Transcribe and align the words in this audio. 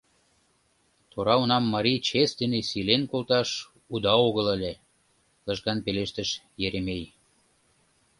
—Тора 1.11 1.35
унам 1.43 1.63
марий 1.73 1.99
чес 2.07 2.29
дене 2.41 2.59
сийлен 2.69 3.03
колташ 3.11 3.49
уда 3.93 4.13
огыл 4.27 4.45
ыле...— 4.55 4.73
лыжган 5.45 5.79
пелештыш 5.85 6.29
Еремей. 6.65 7.03